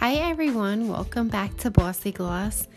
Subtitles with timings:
[0.00, 2.68] Hi everyone, welcome back to Bossy Gloss.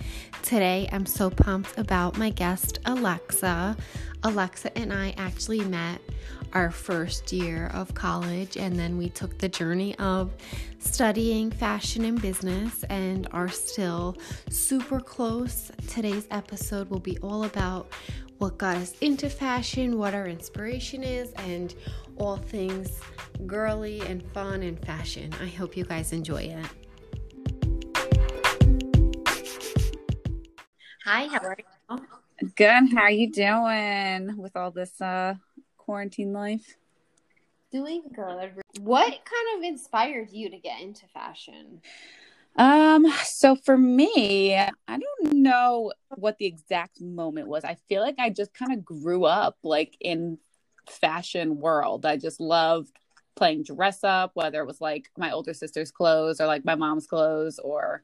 [0.42, 3.78] Today I'm so pumped about my guest Alexa.
[4.24, 6.02] Alexa and I actually met
[6.52, 10.34] our first year of college and then we took the journey of
[10.80, 14.18] studying fashion and business and are still
[14.50, 15.72] super close.
[15.88, 17.90] Today's episode will be all about
[18.40, 21.74] what got us into fashion, what our inspiration is, and
[22.18, 23.00] all things
[23.48, 25.34] girly and fun and fashion.
[25.42, 26.83] I hope you guys enjoy it.
[31.06, 31.66] Hi, how are you?
[32.56, 32.92] Good.
[32.94, 35.36] How are you doing with all this uh
[35.78, 36.78] quarantine life?
[37.72, 38.54] Doing good.
[38.80, 41.82] What kind of inspired you to get into fashion?
[42.56, 47.64] Um, so for me, I don't know what the exact moment was.
[47.64, 50.38] I feel like I just kind of grew up like in
[50.88, 52.06] fashion world.
[52.06, 52.92] I just loved
[53.36, 57.08] playing dress up, whether it was like my older sister's clothes or like my mom's
[57.08, 58.04] clothes or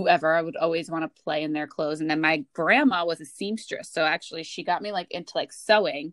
[0.00, 3.20] whoever i would always want to play in their clothes and then my grandma was
[3.20, 6.12] a seamstress so actually she got me like into like sewing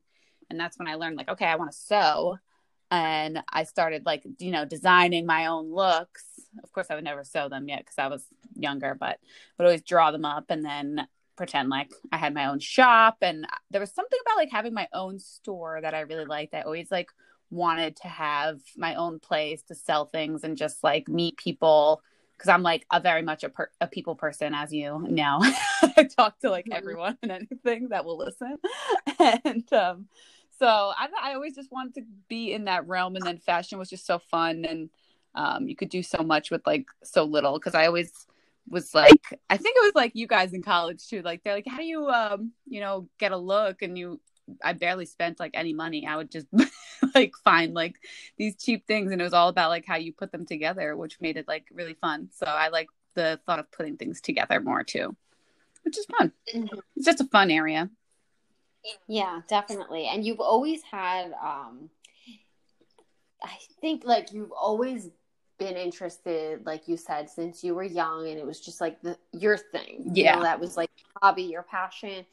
[0.50, 2.38] and that's when i learned like okay i want to sew
[2.92, 6.24] and i started like you know designing my own looks.
[6.64, 9.20] Of course i would never sew them yet because i was younger but
[9.58, 13.46] would always draw them up and then pretend like i had my own shop and
[13.70, 16.56] there was something about like having my own store that i really liked.
[16.56, 17.10] I always like
[17.50, 22.02] wanted to have my own place to sell things and just like meet people
[22.38, 25.40] because I'm like a very much a, per- a people person, as you know.
[25.98, 26.78] I talk to like mm-hmm.
[26.78, 28.58] everyone and anything that will listen,
[29.20, 30.08] and um,
[30.60, 33.16] so I, I always just wanted to be in that realm.
[33.16, 34.90] And then fashion was just so fun, and
[35.36, 37.54] um, you could do so much with like so little.
[37.54, 38.12] Because I always
[38.70, 41.22] was like, I think it was like you guys in college too.
[41.22, 43.82] Like they're like, how do you um, you know, get a look?
[43.82, 44.20] And you,
[44.64, 46.08] I barely spent like any money.
[46.08, 46.48] I would just
[47.16, 47.96] like find like
[48.38, 51.20] these cheap things and it was all about like how you put them together which
[51.22, 54.84] made it like really fun so i like the thought of putting things together more
[54.84, 55.16] too
[55.84, 56.80] which is fun mm-hmm.
[56.96, 57.90] it's just a fun area
[59.08, 61.90] yeah definitely and you've always had um
[63.44, 65.10] i think like you've always
[65.58, 69.18] been interested like you said since you were young and it was just like the
[69.32, 70.92] your thing yeah you know, that was like
[71.22, 72.26] hobby your passion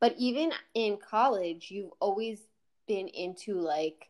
[0.00, 2.40] but even in college you've always
[2.86, 4.08] been into like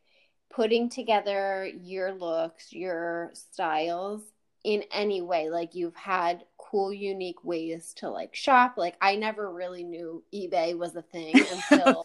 [0.52, 4.22] putting together your looks, your styles
[4.64, 5.50] in any way.
[5.50, 8.74] Like you've had cool, unique ways to like shop.
[8.76, 11.34] Like I never really knew eBay was a thing
[11.70, 12.04] until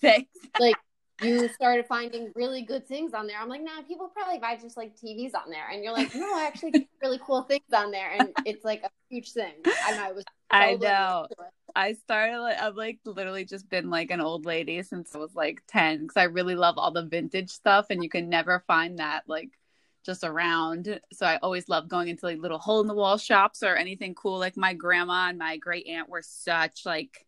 [0.59, 0.77] like
[1.21, 3.37] you started finding really good things on there.
[3.41, 5.67] I'm like, nah, people probably buy just like TVs on there.
[5.71, 8.11] And you're like, no, I actually get really cool things on there.
[8.11, 9.53] And it's like a huge thing.
[9.65, 11.27] And I was so I know.
[11.75, 15.35] I started like I've like literally just been like an old lady since I was
[15.35, 18.97] like 10 because I really love all the vintage stuff and you can never find
[18.97, 19.51] that like
[20.03, 20.99] just around.
[21.13, 24.15] So I always love going into like little hole in the wall shops or anything
[24.15, 24.39] cool.
[24.39, 27.26] Like my grandma and my great aunt were such like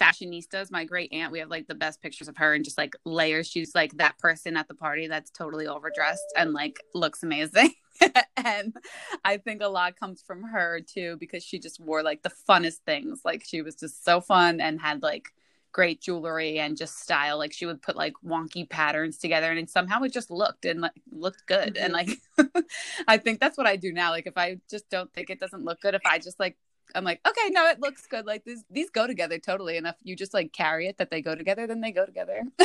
[0.00, 0.70] fashionistas.
[0.70, 3.48] My great aunt, we have like the best pictures of her and just like layers.
[3.48, 7.74] She's like that person at the party that's totally overdressed and like looks amazing.
[8.36, 8.76] and
[9.24, 12.80] I think a lot comes from her too because she just wore like the funnest
[12.86, 13.20] things.
[13.24, 15.28] Like she was just so fun and had like
[15.72, 17.36] great jewelry and just style.
[17.36, 20.92] Like she would put like wonky patterns together and somehow it just looked and like
[21.10, 21.74] looked good.
[21.74, 21.84] Mm-hmm.
[21.84, 22.64] And like
[23.08, 24.10] I think that's what I do now.
[24.10, 26.56] Like if I just don't think it doesn't look good, if I just like
[26.94, 28.26] I'm like, okay, no, it looks good.
[28.26, 29.76] Like these these go together totally.
[29.76, 32.42] And if you just like carry it that they go together, then they go together.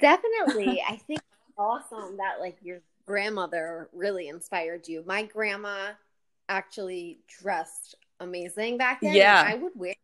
[0.00, 0.82] Definitely.
[0.86, 1.20] I think
[1.56, 5.04] awesome that like your grandmother really inspired you.
[5.06, 5.90] My grandma
[6.48, 9.14] actually dressed amazing back then.
[9.14, 9.44] Yeah.
[9.46, 9.94] I would wear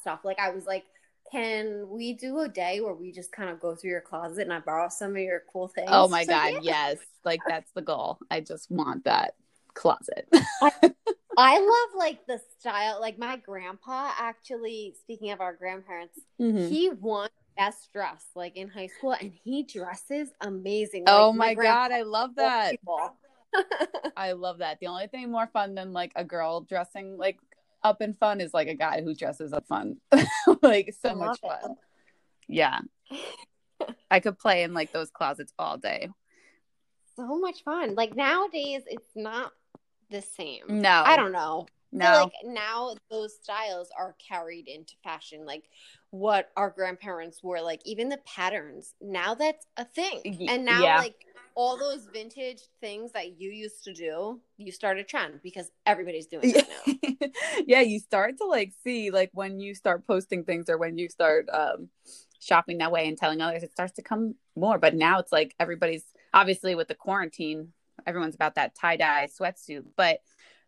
[0.00, 0.20] stuff.
[0.24, 0.84] Like I was like,
[1.30, 4.52] can we do a day where we just kind of go through your closet and
[4.52, 5.88] I borrow some of your cool things?
[5.90, 6.88] Oh my so, god, yeah.
[6.88, 6.98] yes.
[7.24, 8.18] Like that's the goal.
[8.30, 9.34] I just want that
[9.74, 10.28] closet.
[10.32, 10.72] I,
[11.36, 13.00] I, love like the style.
[13.00, 16.68] Like my grandpa actually, speaking of our grandparents, mm-hmm.
[16.68, 21.04] he won best dress like in high school and he dresses amazing.
[21.06, 22.76] Oh like, my, my god, I love that.
[24.16, 24.78] I love that.
[24.80, 27.38] The only thing more fun than like a girl dressing like
[27.82, 29.96] up and fun is like a guy who dresses up fun.
[30.62, 31.58] like so much fun.
[31.64, 31.76] It.
[32.48, 32.80] Yeah.
[34.10, 36.08] I could play in like those closets all day.
[37.16, 37.94] So much fun.
[37.94, 39.52] Like nowadays it's not
[40.12, 40.64] the same.
[40.68, 41.02] No.
[41.04, 41.66] I don't know.
[41.94, 42.22] No.
[42.22, 45.44] like now those styles are carried into fashion.
[45.44, 45.64] Like
[46.10, 48.94] what our grandparents wore, like even the patterns.
[49.00, 50.46] Now that's a thing.
[50.48, 50.98] And now yeah.
[50.98, 55.70] like all those vintage things that you used to do, you start a trend because
[55.84, 56.66] everybody's doing it
[57.20, 57.28] now.
[57.66, 61.10] yeah, you start to like see like when you start posting things or when you
[61.10, 61.88] start um
[62.40, 64.78] shopping that way and telling others, it starts to come more.
[64.78, 67.72] But now it's like everybody's obviously with the quarantine,
[68.06, 69.84] everyone's about that tie dye sweatsuit.
[69.96, 70.20] But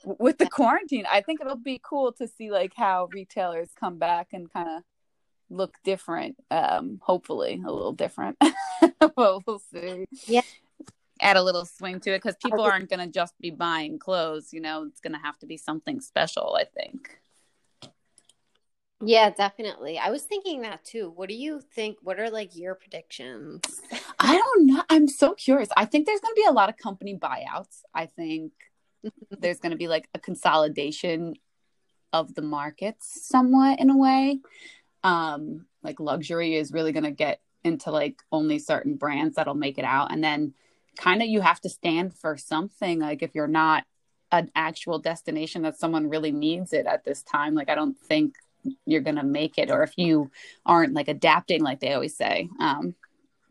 [0.05, 4.29] with the quarantine, I think it'll be cool to see like how retailers come back
[4.33, 4.83] and kind of
[5.51, 6.37] look different.
[6.51, 8.37] Um, hopefully a little different.
[8.99, 10.07] but we'll see.
[10.27, 10.43] Yeah.
[11.21, 14.53] Add a little swing to it because people aren't going to just be buying clothes.
[14.53, 16.57] You know, it's going to have to be something special.
[16.59, 17.19] I think.
[19.07, 19.99] Yeah, definitely.
[19.99, 21.13] I was thinking that too.
[21.15, 21.99] What do you think?
[22.03, 23.61] What are like your predictions?
[24.19, 24.83] I don't know.
[24.89, 25.69] I'm so curious.
[25.77, 27.83] I think there's going to be a lot of company buyouts.
[27.95, 28.53] I think
[29.31, 31.35] there's going to be like a consolidation
[32.13, 34.41] of the markets somewhat in a way.
[35.03, 39.79] Um, like luxury is really going to get into like only certain brands that'll make
[39.79, 40.13] it out.
[40.13, 40.55] And then
[40.97, 43.01] kind of you have to stand for something.
[43.01, 43.85] Like if you're not
[44.31, 48.37] an actual destination that someone really needs it at this time, like I don't think
[48.87, 50.31] you're going to make it or if you
[50.65, 52.95] aren't like adapting like they always say um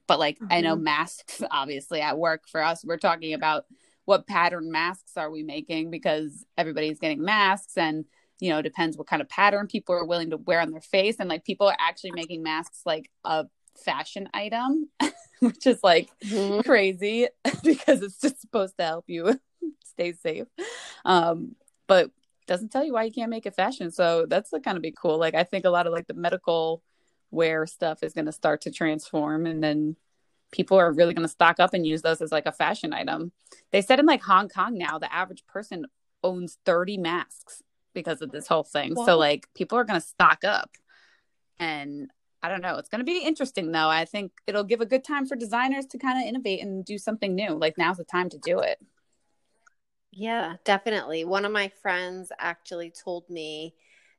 [0.08, 0.52] but like mm-hmm.
[0.52, 0.86] i know mm-hmm.
[0.86, 3.66] masks obviously at work for us we're talking about
[4.06, 8.06] what pattern masks are we making because everybody's getting masks and
[8.40, 11.18] you know depends what kind of pattern people are willing to wear on their face
[11.20, 13.46] and like people are actually making masks like a
[13.78, 14.90] fashion item
[15.40, 16.62] which is like mm-hmm.
[16.62, 17.28] crazy
[17.64, 19.40] because it's just supposed to help you
[19.84, 20.48] stay safe
[21.06, 21.56] um
[21.88, 22.12] but
[22.48, 23.92] doesn't tell you why you can't make it fashion.
[23.92, 25.18] So that's kind of be cool.
[25.18, 26.82] Like I think a lot of like the medical
[27.32, 29.96] wear stuff is going to start to transform, and then
[30.52, 33.32] people are really going to stock up and use those as like a fashion item.
[33.72, 35.86] They said in like Hong Kong now, the average person
[36.24, 37.64] owns 30 masks
[37.94, 38.96] because of this whole thing.
[38.96, 40.72] So like people are going to stock up,
[41.60, 42.10] and
[42.42, 42.78] I don't know.
[42.78, 43.90] It's going to be interesting though.
[43.90, 46.98] I think it'll give a good time for designers to kind of innovate and do
[46.98, 47.52] something new.
[47.52, 48.80] Like now's the time to do it.
[50.16, 51.26] Yeah, definitely.
[51.26, 53.74] One of my friends actually told me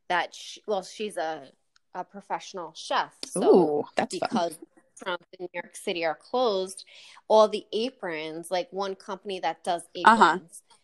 [0.08, 1.48] that she, well, she's a
[1.94, 3.14] a professional chef.
[3.24, 4.58] So Ooh, that's because
[4.90, 6.84] restaurants in New York City are closed,
[7.28, 10.14] all the aprons, like one company that does uh-huh.
[10.34, 10.76] aprons, uh-huh.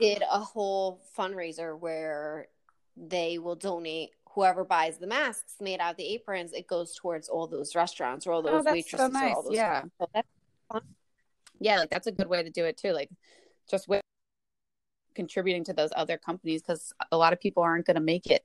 [0.00, 2.48] did a whole fundraiser where
[2.96, 7.28] they will donate whoever buys the masks made out of the aprons, it goes towards
[7.28, 9.32] all those restaurants or all oh, those oh, waitresses so nice.
[9.32, 9.82] or all those yeah.
[10.00, 10.80] So
[11.60, 12.92] yeah, like that's a good way to do it too.
[12.92, 13.10] Like
[13.70, 14.02] just with
[15.14, 18.44] contributing to those other companies because a lot of people aren't going to make it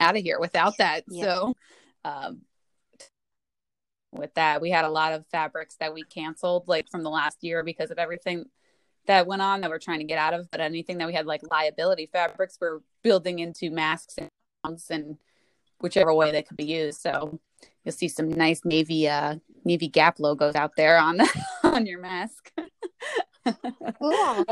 [0.00, 1.04] out of here without that.
[1.08, 1.24] Yeah.
[1.24, 1.54] So,
[2.04, 2.42] um,
[4.12, 7.42] with that, we had a lot of fabrics that we canceled like from the last
[7.42, 8.44] year because of everything
[9.06, 10.50] that went on that we're trying to get out of.
[10.50, 14.28] But anything that we had like liability fabrics, we're building into masks and
[14.88, 15.18] and
[15.80, 17.00] whichever way they could be used.
[17.00, 17.38] So
[17.84, 21.18] you'll see some nice navy uh navy gap logos out there on
[21.64, 22.52] on your mask.
[23.98, 24.44] cool.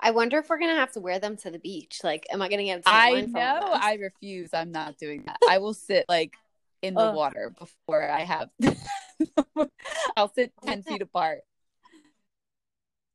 [0.00, 2.00] I wonder if we're gonna have to wear them to the beach.
[2.04, 2.82] Like, am I gonna get?
[2.86, 3.60] I know.
[3.72, 4.50] I refuse.
[4.52, 5.38] I'm not doing that.
[5.48, 6.34] I will sit like
[6.82, 8.50] in the water before I have.
[10.16, 11.40] I'll sit ten feet apart.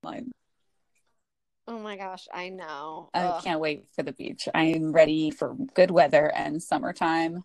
[0.04, 0.32] Mine.
[1.66, 3.10] Oh my gosh, I know.
[3.14, 3.44] I Ugh.
[3.44, 4.50] can't wait for the beach.
[4.54, 7.44] I am ready for good weather and summertime.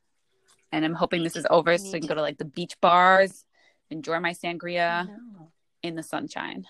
[0.73, 3.44] And I'm hoping this is over so I can go to like the beach bars,
[3.90, 5.08] enjoy my sangria
[5.82, 6.67] in the sunshine.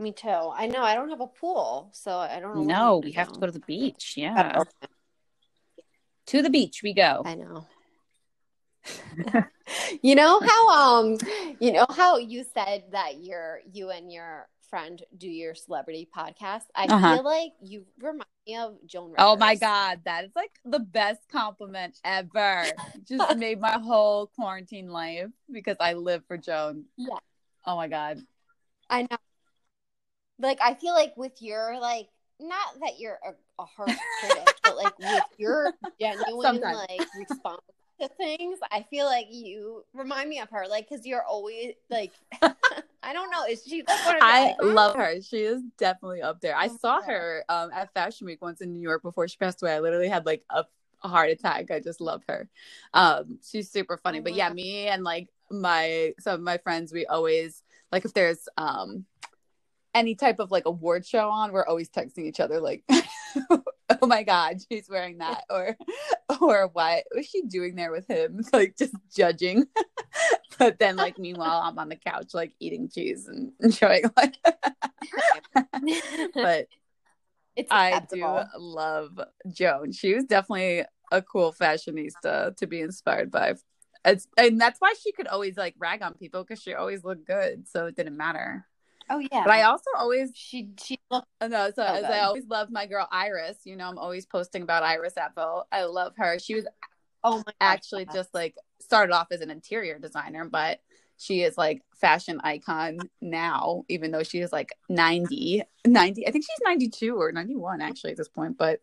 [0.00, 0.28] Me too.
[0.28, 0.82] I know.
[0.82, 2.62] I don't have a pool, so I don't know.
[2.62, 4.14] No, we have to go to the beach.
[4.16, 4.62] Yeah.
[6.26, 7.22] To the beach we go.
[7.24, 7.66] I know.
[10.02, 11.18] you know how um
[11.58, 16.62] you know how you said that you're you and your friend do your celebrity podcast.
[16.74, 17.16] I uh-huh.
[17.16, 19.10] feel like you remind me of Joan.
[19.12, 19.16] Rivers.
[19.20, 22.64] Oh my god, that is like the best compliment ever.
[23.08, 26.84] Just made my whole quarantine life because I live for Joan.
[26.96, 27.16] Yeah.
[27.66, 28.18] Oh my god.
[28.90, 29.16] I know
[30.38, 32.08] like I feel like with your like
[32.40, 36.86] not that you're a, a harsh critic, but like with your genuine Sometimes.
[36.88, 37.62] like response
[38.00, 40.66] to things, I feel like you remind me of her.
[40.68, 42.12] Like because you're always like
[43.02, 43.82] I don't know, is she?
[43.86, 45.20] Like, I love her.
[45.22, 46.56] She is definitely up there.
[46.56, 49.74] I saw her um, at Fashion Week once in New York before she passed away.
[49.74, 50.64] I literally had like a,
[51.02, 51.70] a heart attack.
[51.70, 52.48] I just love her.
[52.92, 54.18] Um, she's super funny.
[54.18, 58.12] Oh, but yeah, me and like my some of my friends, we always like if
[58.12, 59.06] there's um
[59.98, 62.84] any type of like award show on, we're always texting each other like,
[63.50, 65.76] "Oh my god, she's wearing that," or
[66.40, 69.66] "Or what was she doing there with him?" Like just judging.
[70.58, 74.36] but then, like meanwhile, I'm on the couch like eating cheese and enjoying like.
[76.34, 76.68] but
[77.56, 78.24] it's I do
[78.56, 79.18] love
[79.50, 79.90] Joan.
[79.90, 83.54] She was definitely a cool fashionista to be inspired by.
[84.04, 87.26] It's, and that's why she could always like rag on people because she always looked
[87.26, 88.67] good, so it didn't matter.
[89.10, 89.44] Oh yeah.
[89.44, 92.70] But I also always she she looked oh, no, so, oh, so I always love
[92.70, 93.58] my girl Iris.
[93.64, 95.64] You know, I'm always posting about Iris Apfel.
[95.72, 96.38] I love her.
[96.38, 96.66] She was
[97.24, 100.80] oh my actually just like started off as an interior designer, but
[101.18, 106.26] she is like fashion icon now, even though she is like 90, 90.
[106.26, 108.80] I think she's 92 or 91 actually at this point, but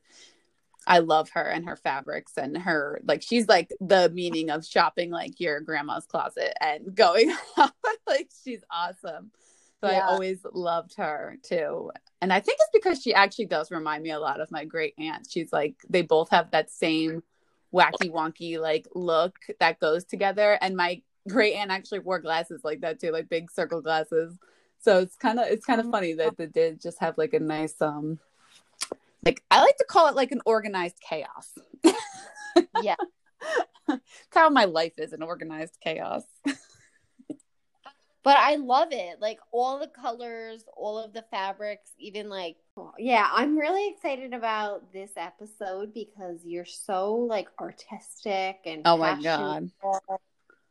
[0.88, 5.10] I love her and her fabrics and her like she's like the meaning of shopping
[5.10, 7.34] like your grandma's closet and going
[8.08, 9.32] like she's awesome.
[9.84, 10.00] So yeah.
[10.00, 11.91] I always loved her too.
[12.22, 14.94] And I think it's because she actually does remind me a lot of my great
[14.98, 15.27] aunt.
[15.29, 17.24] She's like they both have that same
[17.74, 22.82] wacky wonky like look that goes together and my great aunt actually wore glasses like
[22.82, 24.38] that too, like big circle glasses.
[24.79, 27.39] So it's kind of it's kind of funny that they did just have like a
[27.39, 28.20] nice um
[29.25, 31.50] like I like to call it like an organized chaos.
[32.82, 32.96] yeah.
[34.32, 36.24] how my life is an organized chaos.
[38.25, 39.22] but I love it.
[39.22, 42.58] Like all the colors, all of the fabrics, even like
[42.98, 49.22] yeah, I'm really excited about this episode because you're so like artistic and Oh my
[49.22, 49.70] god.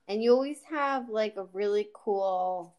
[0.09, 2.75] And you always have like a really cool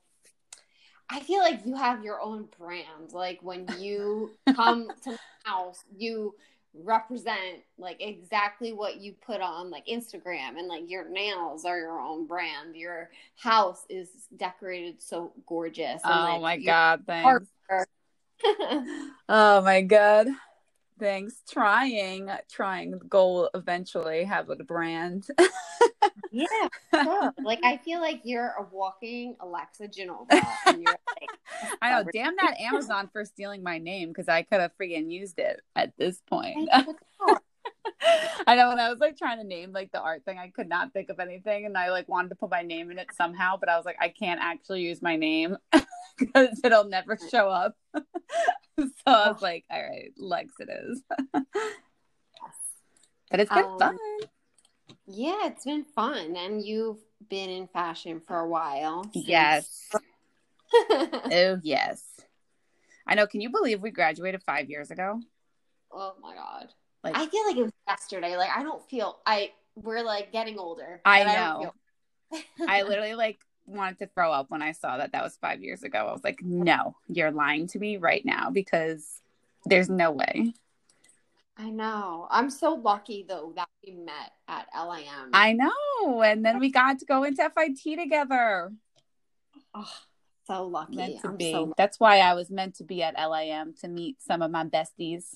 [1.09, 3.13] I feel like you have your own brand.
[3.13, 6.35] Like when you come to my house, you
[6.83, 11.99] represent like exactly what you put on like Instagram and like your nails are your
[11.99, 12.75] own brand.
[12.75, 16.01] Your house is decorated so gorgeous.
[16.03, 17.45] And, oh like, my god, thanks.
[19.29, 20.27] oh my god.
[20.99, 21.41] Thanks.
[21.49, 25.27] Trying, trying goal eventually have a brand.
[26.31, 26.47] yeah,
[27.43, 30.25] like I feel like you're a walking Alexa Genova.
[30.31, 30.49] Like,
[31.81, 32.09] I know.
[32.13, 35.93] Damn that Amazon for stealing my name because I could have freaking used it at
[35.97, 36.69] this point.
[38.47, 40.69] I know when I was like trying to name like the art thing, I could
[40.69, 43.57] not think of anything, and I like wanted to put my name in it somehow,
[43.57, 45.57] but I was like, I can't actually use my name
[46.17, 47.75] because it'll never show up.
[47.95, 48.03] so
[49.05, 51.01] I was like, all right, Lex, it is.
[53.31, 53.97] but it's been um, fun.
[55.07, 59.03] Yeah, it's been fun, and you've been in fashion for a while.
[59.13, 59.27] Since...
[59.27, 59.89] Yes.
[60.91, 62.03] oh yes.
[63.07, 63.27] I know.
[63.27, 65.21] Can you believe we graduated five years ago?
[65.91, 66.67] Oh my god.
[67.03, 68.35] Like I feel like it was yesterday.
[68.35, 71.01] Like I don't feel I we're like getting older.
[71.05, 71.73] I know.
[72.33, 75.63] I, I literally like wanted to throw up when I saw that that was 5
[75.63, 76.07] years ago.
[76.07, 79.21] I was like, "No, you're lying to me right now because
[79.65, 80.53] there's no way."
[81.57, 82.27] I know.
[82.29, 85.29] I'm so lucky though that we met at LIM.
[85.33, 86.21] I know.
[86.21, 88.73] And then we got to go into FIT together.
[89.73, 89.91] Oh,
[90.45, 90.97] so lucky.
[90.97, 91.51] Meant to I'm be.
[91.51, 94.65] So That's why I was meant to be at LIM to meet some of my
[94.65, 95.35] besties.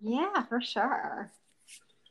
[0.00, 1.32] Yeah, for sure.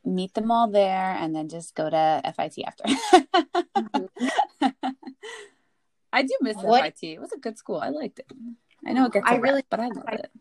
[0.04, 2.84] Meet them all there and then just go to FIT after.
[2.84, 4.68] mm-hmm.
[6.16, 6.84] I do miss what?
[6.84, 7.10] FIT.
[7.14, 7.78] It was a good school.
[7.78, 8.32] I liked it.
[8.86, 10.32] I know it gets I really, but I love it.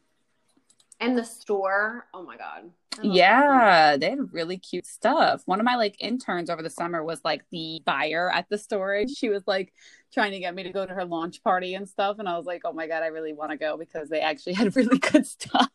[1.01, 2.71] And the store, oh my god.
[3.03, 5.43] Yeah, they had really cute stuff.
[5.47, 9.03] One of my like interns over the summer was like the buyer at the store.
[9.09, 9.73] She was like
[10.13, 12.21] trying to get me to go to her launch party and stuff.
[12.21, 14.53] And I was like, oh my God, I really want to go because they actually
[14.55, 15.69] had really good stuff.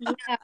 [0.00, 0.36] yeah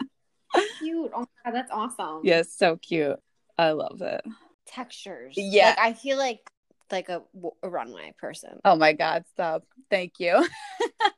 [0.79, 1.11] cute.
[1.15, 2.21] Oh my god, that's awesome.
[2.25, 3.19] Yes, so cute.
[3.57, 4.25] I love it.
[4.67, 5.35] Textures.
[5.37, 5.71] Yeah.
[5.71, 6.41] Like, I feel like
[6.91, 7.23] like a,
[7.63, 8.61] a runway person.
[8.65, 9.65] Oh my god, stop.
[9.91, 10.47] Thank you.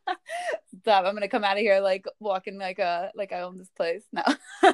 [0.81, 1.05] stop.
[1.05, 4.03] I'm gonna come out of here like walking like a like I own this place.
[4.13, 4.23] No.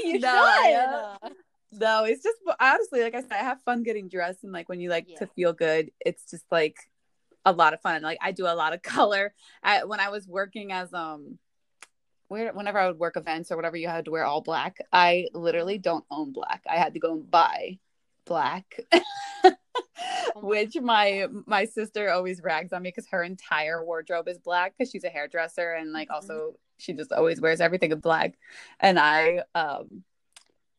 [0.00, 1.32] you no, should.
[1.72, 4.80] no, it's just honestly, like I said, I have fun getting dressed and like when
[4.80, 5.18] you like yeah.
[5.18, 6.76] to feel good, it's just like
[7.44, 8.02] a lot of fun.
[8.02, 9.34] Like I do a lot of color.
[9.62, 11.38] I, when I was working as um
[12.28, 14.78] where whenever I would work events or whatever, you had to wear all black.
[14.92, 16.62] I literally don't own black.
[16.68, 17.78] I had to go and buy
[18.24, 18.80] black.
[20.36, 24.90] which my my sister always rags on me because her entire wardrobe is black because
[24.90, 26.14] she's a hairdresser and like mm-hmm.
[26.14, 28.34] also she just always wears everything in black.
[28.80, 30.04] And i um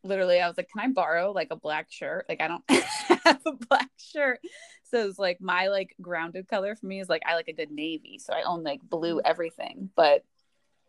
[0.04, 2.26] literally i was like can i borrow like a black shirt?
[2.28, 4.40] Like i don't have a black shirt.
[4.84, 7.72] So it's like my like grounded color for me is like i like a good
[7.72, 8.20] navy.
[8.20, 9.30] So i own like blue mm-hmm.
[9.32, 9.90] everything.
[9.96, 10.24] But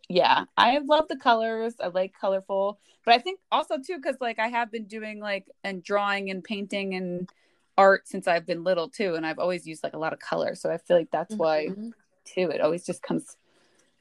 [0.08, 1.74] yeah i love the colors.
[1.80, 2.80] I like colorful.
[3.04, 6.42] But i think also too because like i have been doing like and drawing and
[6.42, 7.28] painting and
[7.76, 10.54] art since i've been little too and i've always used like a lot of color
[10.54, 11.90] so i feel like that's why mm-hmm.
[12.24, 13.36] too it always just comes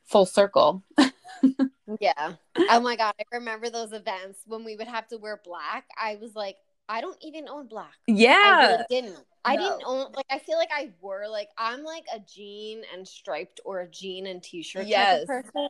[0.06, 0.84] full circle
[2.00, 2.34] yeah
[2.70, 6.18] oh my god i remember those events when we would have to wear black i
[6.22, 10.26] was like i don't even own black yeah i really didn't I didn't own like
[10.30, 14.26] I feel like I wore like I'm like a jean and striped or a jean
[14.26, 15.28] and t-shirt yes.
[15.28, 15.68] type person.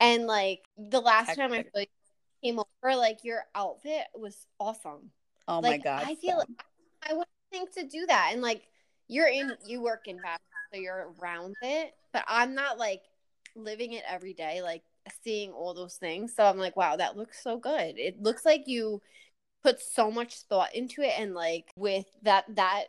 [0.00, 1.88] And like the last time I really
[2.42, 5.10] came over, like your outfit was awesome.
[5.48, 6.04] Oh like, my god!
[6.06, 6.48] I feel like
[7.08, 8.62] I would think to do that, and like
[9.08, 10.40] you're in, you work in fashion,
[10.72, 11.94] so you're around it.
[12.12, 13.02] But I'm not like
[13.54, 14.82] living it every day, like
[15.24, 16.34] seeing all those things.
[16.34, 17.98] So I'm like, wow, that looks so good.
[17.98, 19.00] It looks like you
[19.62, 22.84] put so much thought into it, and like with that that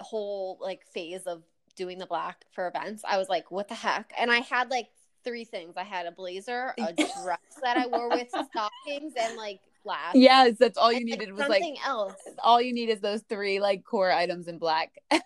[0.00, 1.42] whole like phase of
[1.76, 4.12] doing the black for events, I was like, what the heck?
[4.18, 4.88] And I had like
[5.24, 5.74] three things.
[5.76, 10.12] I had a blazer, a dress that I wore with stockings, and like black.
[10.14, 12.14] Yes, that's all you needed like, was like something else.
[12.42, 14.92] all you need is those three like core items in black.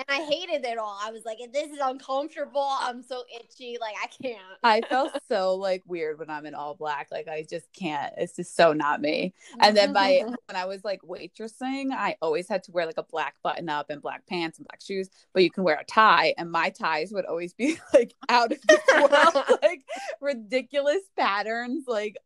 [0.00, 0.98] And I hated it all.
[1.02, 2.74] I was like, this is uncomfortable.
[2.80, 3.76] I'm so itchy.
[3.78, 4.38] Like I can't.
[4.62, 7.08] I felt so like weird when I'm in all black.
[7.10, 8.14] Like I just can't.
[8.16, 9.34] It's just so not me.
[9.60, 13.02] And then by when I was like waitressing, I always had to wear like a
[13.02, 16.34] black button up and black pants and black shoes, but you can wear a tie.
[16.38, 19.84] And my ties would always be like out of this world, like
[20.22, 21.84] ridiculous patterns.
[21.86, 22.16] Like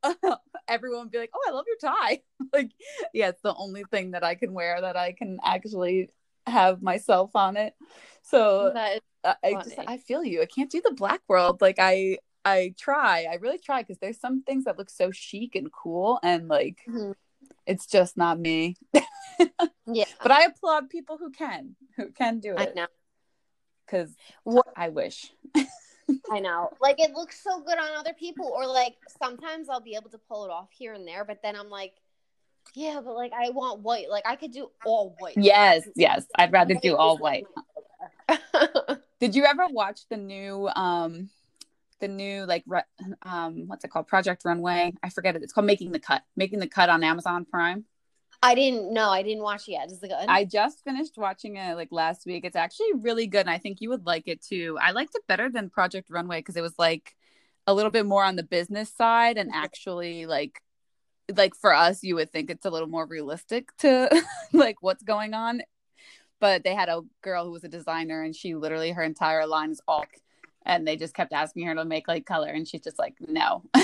[0.68, 2.22] everyone would be like, "Oh, I love your tie."
[2.52, 2.70] like,
[3.12, 6.10] yeah, it's the only thing that I can wear that I can actually
[6.46, 7.74] have myself on it.
[8.22, 9.00] So I,
[9.42, 9.78] I just.
[9.78, 10.42] I feel you.
[10.42, 11.60] I can't do the black world.
[11.60, 13.26] Like I I try.
[13.30, 16.78] I really try because there's some things that look so chic and cool and like
[16.88, 17.14] Mhm.
[17.66, 18.76] it's just not me.
[19.86, 20.04] yeah.
[20.22, 22.70] But I applaud people who can, who can do it.
[22.70, 22.86] I know.
[23.86, 25.32] Because What- I wish.
[26.30, 26.70] I know.
[26.80, 30.18] Like it looks so good on other people, or like sometimes I'll be able to
[30.18, 31.94] pull it off here and there, but then I'm like,
[32.74, 34.08] yeah, but like I want white.
[34.10, 35.36] Like I could do all white.
[35.36, 36.26] Yes, yes.
[36.36, 37.46] I'd rather do all white.
[39.20, 41.30] Did you ever watch the new um
[42.00, 42.64] the new like
[43.22, 44.94] um what's it called Project Runway?
[45.02, 45.42] I forget it.
[45.42, 46.22] It's called Making the Cut.
[46.36, 47.84] Making the Cut on Amazon Prime.
[48.44, 49.08] I didn't know.
[49.08, 49.90] I didn't watch it yet.
[49.90, 50.26] Is it good?
[50.28, 52.44] I just finished watching it like last week.
[52.44, 54.76] It's actually really good and I think you would like it too.
[54.82, 57.16] I liked it better than Project Runway because it was like
[57.66, 60.60] a little bit more on the business side and actually like
[61.34, 64.10] like for us you would think it's a little more realistic to
[64.52, 65.62] like what's going on.
[66.38, 69.70] But they had a girl who was a designer and she literally her entire line
[69.70, 70.04] is all
[70.66, 73.62] and they just kept asking her to make like color and she's just like no.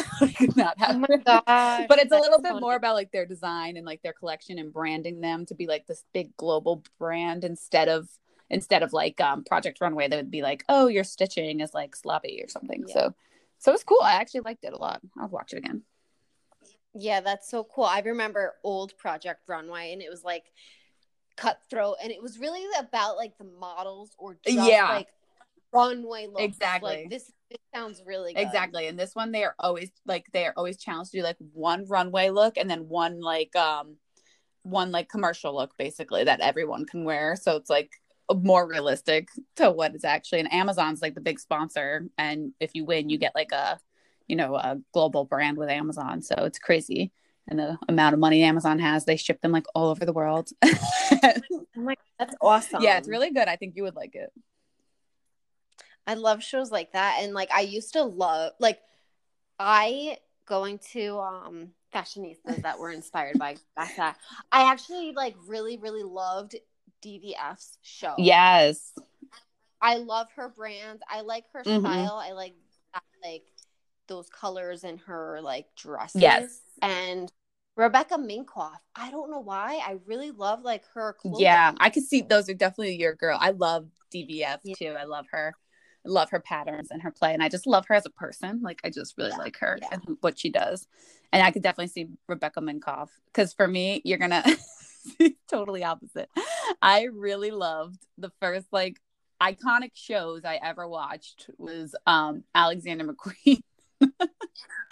[0.57, 1.87] Not have oh my gosh.
[1.89, 2.61] but it's a little bit funny.
[2.61, 5.87] more about like their design and like their collection and branding them to be like
[5.87, 8.09] this big global brand instead of
[8.51, 11.95] instead of like um project runway that would be like oh your stitching is like
[11.97, 12.95] sloppy or something Yeah.
[12.95, 13.15] so
[13.59, 15.83] so it's cool i actually liked it a lot i'll watch it again
[16.93, 17.85] Yeah, that's so cool.
[17.85, 20.51] I remember old Project Runway, and it was like
[21.37, 24.89] cutthroat, and it was really about like the models or just Yeah.
[24.89, 25.09] like
[25.73, 26.43] runway looks.
[26.43, 26.91] Exactly.
[26.91, 28.41] Like this, this sounds really good.
[28.41, 31.37] exactly and this one they are always like they are always challenged to do like
[31.53, 33.97] one runway look and then one like um
[34.63, 37.91] one like commercial look basically that everyone can wear so it's like
[38.43, 42.85] more realistic to what is actually and amazon's like the big sponsor and if you
[42.85, 43.79] win you get like a
[44.29, 47.11] you know a global brand with amazon so it's crazy
[47.49, 50.51] and the amount of money amazon has they ship them like all over the world
[50.63, 52.83] Oh my, that's awesome.
[52.83, 54.31] yeah it's really good i think you would like it
[56.07, 58.81] I love shows like that, and like I used to love like
[59.59, 64.17] I going to um fashionistas that were inspired by back that.
[64.53, 66.57] I actually like really really loved
[67.03, 68.15] DVF's show.
[68.19, 68.93] yes
[69.83, 71.01] I love her brand.
[71.09, 71.81] I like her Mhm.
[71.81, 72.17] style.
[72.23, 72.55] I like
[72.93, 73.45] that, like
[74.09, 76.21] those colors in her like dresses.
[76.21, 76.61] Yes.
[76.83, 77.33] And
[77.77, 78.77] Rebecca Minkoff.
[78.95, 79.81] I don't know why.
[79.83, 81.41] I really love like her clothing.
[81.41, 83.39] Yeah, I could see those are definitely your girl.
[83.41, 84.75] I love DVF Yeah.
[84.77, 84.95] too.
[84.99, 85.55] I love her.
[86.05, 88.61] Love her patterns and her play, and I just love her as a person.
[88.63, 89.89] Like I just really Yeah, like her yeah.
[89.93, 90.87] and what she does.
[91.33, 94.45] And I could definitely see Rebecca Minkoff because for me, you're gonna
[95.51, 96.29] totally opposite.
[96.83, 98.99] I really loved the first like
[99.43, 103.63] iconic shows I ever watched was um Alexander McQueen.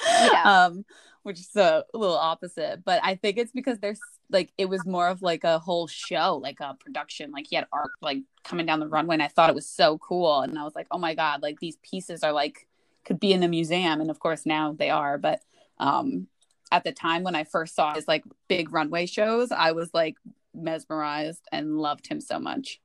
[0.07, 0.43] Yeah.
[0.67, 0.85] um
[1.23, 5.09] which is a little opposite but i think it's because there's like it was more
[5.09, 8.81] of like a whole show like a production like he had art like coming down
[8.81, 11.15] the runway and i thought it was so cool and i was like oh my
[11.15, 12.67] god like these pieces are like
[13.05, 15.41] could be in the museum and of course now they are but
[15.79, 16.27] um
[16.71, 20.17] at the time when i first saw his like big runway shows i was like
[20.55, 22.81] mesmerized and loved him so much.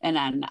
[0.00, 0.44] And then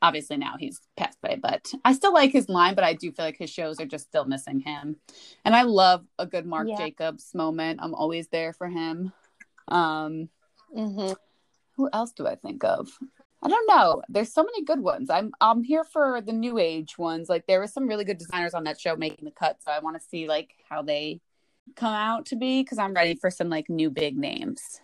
[0.00, 3.24] obviously now he's passed away but i still like his line but i do feel
[3.24, 4.96] like his shows are just still missing him.
[5.44, 6.76] And i love a good marc Yeah.
[6.76, 7.80] jacobs moment.
[7.82, 9.12] I'm always there for him
[9.68, 10.28] um
[10.76, 11.16] Mhm.
[11.76, 12.88] who else do i think of
[13.42, 16.98] i don't know there's so many good ones i'm i'm here for the new age
[16.98, 19.70] ones like there were some really good designers on that show making the cut so
[19.70, 21.20] i want to see like how they
[21.76, 24.80] come out to be because i'm ready for some like new big names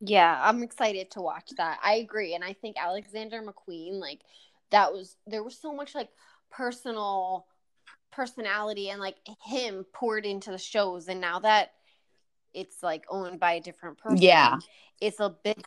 [0.00, 1.78] Yeah, I'm excited to watch that.
[1.82, 2.34] I agree.
[2.34, 4.20] And I think Alexander McQueen, like,
[4.70, 6.10] that was, there was so much like
[6.50, 7.46] personal
[8.10, 11.08] personality and like him poured into the shows.
[11.08, 11.72] And now that
[12.54, 14.58] it's like owned by a different person, Yeah.
[15.00, 15.62] it's a bit,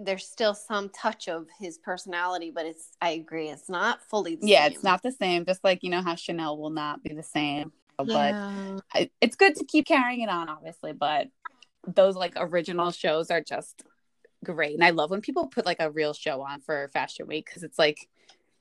[0.00, 4.46] there's still some touch of his personality, but it's, I agree, it's not fully the
[4.46, 4.72] yeah same.
[4.72, 7.72] it's not the same just like you know how chanel will not be the same
[7.98, 8.78] but Yeah.
[8.92, 11.28] I, it's good to keep carrying it on obviously but
[11.86, 13.84] those like original shows are just
[14.44, 14.74] great.
[14.74, 17.62] And I love when people put like a real show on for Fashion Week because
[17.62, 18.08] it's like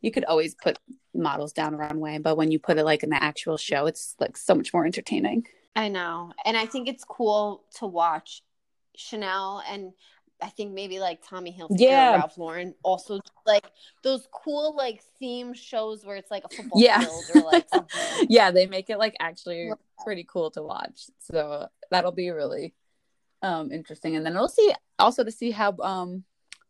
[0.02, 0.78] you could always put
[1.14, 4.16] models down a runway, but when you put it like in the actual show, it's
[4.20, 5.48] like so much more entertaining.
[5.76, 6.32] I know.
[6.46, 8.42] And I think it's cool to watch
[8.96, 9.92] Chanel and
[10.42, 12.12] I think maybe like Tommy Hilfiger, Yeah.
[12.14, 13.66] Ralph Lauren, also like
[14.04, 17.00] those cool like theme shows where it's like a football Yeah.
[17.02, 18.28] field or like something.
[18.30, 19.72] yeah, they make it like actually
[20.04, 21.06] pretty cool to watch.
[21.20, 22.74] So that'll be really
[23.42, 24.16] um interesting.
[24.16, 26.24] And then we'll see also to see how um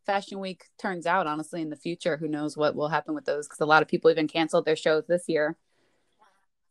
[0.05, 2.17] Fashion Week turns out, honestly, in the future.
[2.17, 3.47] Who knows what will happen with those?
[3.47, 5.57] Because a lot of people even canceled their shows this year.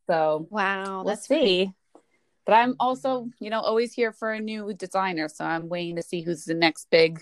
[0.06, 1.72] So Wow, we'll that's see.
[2.44, 5.28] But I'm also, you know, always here for a new designer.
[5.28, 7.20] So I'm waiting to see who's the next big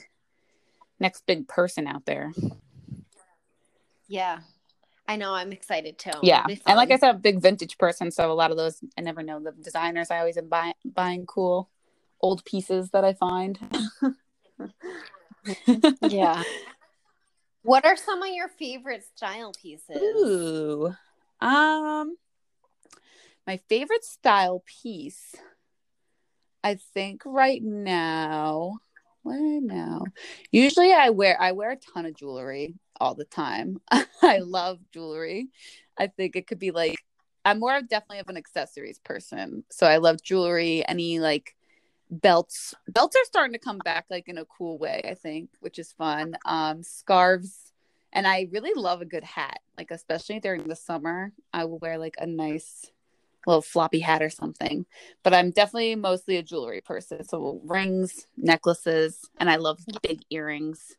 [0.98, 2.32] next big person out there.
[4.08, 4.40] yeah.
[5.08, 5.34] I know.
[5.34, 6.12] I'm excited too.
[6.22, 8.78] yeah and like i said i'm a big vintage person so a lot of those
[8.96, 11.68] i never know the designers i always am buy- buying cool
[12.20, 13.58] old pieces that i find
[16.08, 16.42] yeah.
[17.64, 19.96] What are some of your favorite style pieces?
[19.96, 20.94] ooh
[21.40, 22.16] um
[23.46, 25.34] my favorite style piece
[26.64, 28.78] i think right now
[29.22, 30.02] what now
[30.50, 33.80] usually i wear i wear a ton of jewelry all the time.
[34.22, 35.48] I love jewelry.
[35.98, 36.96] I think it could be like
[37.44, 39.64] i'm more definitely of an accessories person.
[39.70, 41.56] So i love jewelry any like
[42.10, 45.78] belts belts are starting to come back like in a cool way i think which
[45.78, 46.36] is fun.
[46.44, 47.72] Um scarves
[48.12, 49.58] and i really love a good hat.
[49.76, 52.90] Like especially during the summer i will wear like a nice
[53.46, 54.86] little floppy hat or something.
[55.22, 57.24] But i'm definitely mostly a jewelry person.
[57.24, 60.96] So rings necklaces and i love big earrings.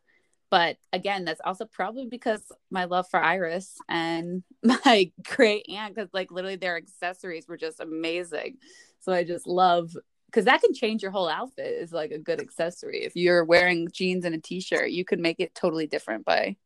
[0.50, 6.10] But again that's also probably because my love for iris and my great aunt because
[6.12, 8.58] like literally their accessories were just amazing.
[9.00, 12.40] So i just love because that can change your whole outfit is like a good
[12.40, 13.04] accessory.
[13.04, 16.56] If you're wearing jeans and a t-shirt you could make it totally different by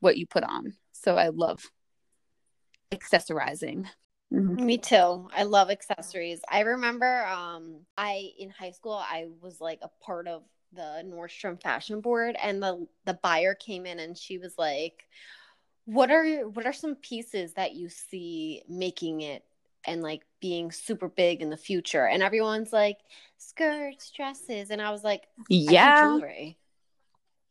[0.00, 0.74] what you put on.
[0.92, 1.70] So i love
[2.92, 3.86] accessorizing
[4.34, 4.60] Mhm.
[4.60, 5.28] Me too.
[5.34, 6.40] I love accessories.
[6.48, 10.42] I remember um I in high school I was like a part of
[10.72, 15.06] the Nordstrom fashion board and the the buyer came in and she was like
[15.84, 19.44] what are what are some pieces that you see making it
[19.86, 22.98] and like being super big in the future and everyone's like
[23.38, 26.58] skirts dresses and I was like yeah jewelry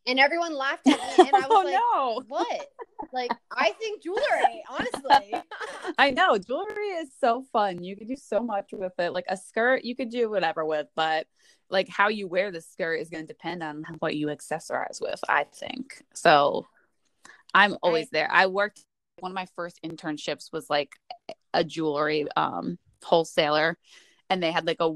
[0.06, 2.68] and everyone laughed at me and I was oh like no what
[3.14, 5.34] like I think jewelry honestly
[5.98, 7.84] I know jewelry is so fun.
[7.84, 9.14] You could do so much with it.
[9.14, 11.28] Like a skirt, you could do whatever with, but
[11.70, 15.20] like how you wear the skirt is going to depend on what you accessorize with.
[15.28, 16.68] I think so.
[17.54, 18.30] I'm always there.
[18.32, 18.84] I worked.
[19.20, 20.94] One of my first internships was like
[21.54, 23.78] a jewelry um, wholesaler,
[24.30, 24.96] and they had like a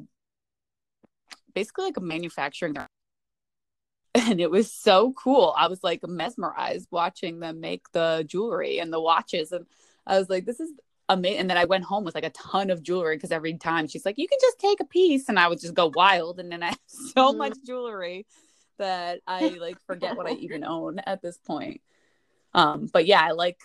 [1.53, 2.77] basically like a manufacturing
[4.27, 5.53] and it was so cool.
[5.57, 9.65] I was like mesmerized watching them make the jewelry and the watches, and
[10.05, 10.71] I was like, "This is
[11.09, 13.87] amazing." And then I went home with like a ton of jewelry because every time
[13.87, 16.51] she's like, "You can just take a piece," and I would just go wild, and
[16.51, 17.37] then I have so Mhm.
[17.37, 18.25] much jewelry
[18.77, 21.81] that I like forget what I even own at this point.
[22.53, 23.59] Um, but yeah, I like,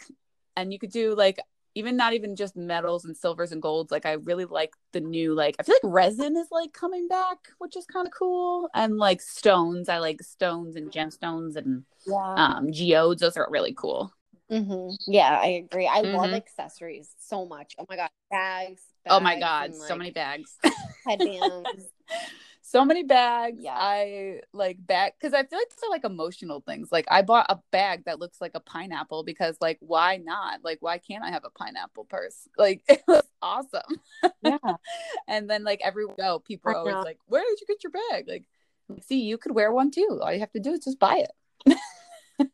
[0.57, 1.39] and you could do like
[1.75, 3.91] even not even just metals and silvers and golds.
[3.91, 7.39] Like I really like the new like I feel like resin is like coming back,
[7.59, 8.69] which is kind of cool.
[8.75, 13.21] And like stones, I like stones and gemstones and yeah um geodes.
[13.21, 14.13] Those are really cool.
[14.51, 15.87] hmm Yeah, I agree.
[15.87, 16.37] I love Mhm.
[16.37, 17.75] accessories so much.
[17.79, 18.83] Oh my god, bags.
[19.09, 20.57] oh my god, and, so many bags.
[21.07, 21.89] headbands.
[22.73, 23.59] so many bags.
[23.61, 23.77] Yeah.
[23.77, 26.91] I like bag because I feel like these are like emotional things.
[26.91, 30.61] Like I bought a bag that looks like a pineapple because like why not?
[30.65, 32.49] Like why can't I have a pineapple purse?
[32.57, 34.01] Like it was awesome.
[34.43, 34.57] yeah,
[35.29, 38.25] And then like everywhere go, people are always like, "Where did you get your bag?"
[38.27, 38.45] Like,
[39.03, 40.21] see, you could wear one too.
[40.23, 41.27] All you have to do is just buy
[41.67, 41.79] it.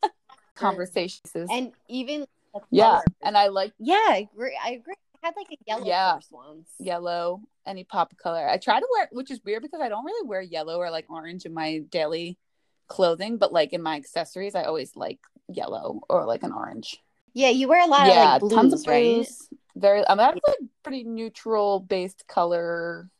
[0.56, 1.48] Conversations.
[1.48, 2.26] and even
[2.70, 4.58] yeah, and I like yeah, I agree.
[4.62, 4.94] I agree.
[5.22, 6.14] I had like a yellow Yeah.
[6.14, 6.70] purse once.
[6.78, 8.48] yellow, any pop color.
[8.48, 11.06] I try to wear, which is weird because I don't really wear yellow or like
[11.10, 12.38] orange in my daily
[12.86, 16.98] clothing, but like in my accessories, I always like yellow or like an orange.
[17.34, 19.02] Yeah, you wear a lot yeah, of like tons blues, of right?
[19.16, 19.48] blues.
[19.76, 23.10] Very, I'm mean, like pretty neutral based color.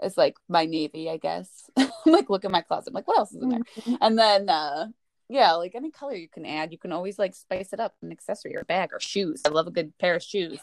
[0.00, 1.70] It's like my navy, I guess.
[2.04, 2.88] Like, look at my closet.
[2.90, 3.60] I'm like, what else is in there?
[3.80, 3.98] Mhm.
[4.00, 4.88] And then, uh,
[5.28, 8.10] yeah, like any color you can add, you can always like spice it up, an
[8.10, 9.40] accessory or bag or shoes.
[9.46, 10.58] I love a good pair of shoes.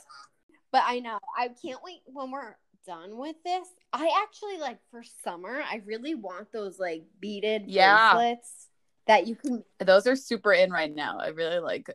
[0.72, 2.56] But I know I can't wait when we're
[2.86, 3.68] done with this.
[3.92, 5.62] I actually like for summer.
[5.62, 8.12] I really want those like beaded Yeah.
[8.12, 8.68] bracelets
[9.08, 9.64] that you can.
[9.80, 11.18] Those are super in right now.
[11.20, 11.90] I really like